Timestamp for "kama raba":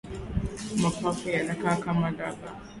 1.75-2.57